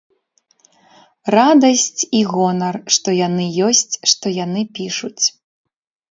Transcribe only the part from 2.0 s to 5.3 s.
і гонар, што яны ёсць, што яны пішуць.